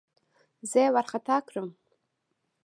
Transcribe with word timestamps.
زه 0.69 0.77
يې 0.83 0.89
وارخطا 0.93 1.37
کړم. 1.47 1.69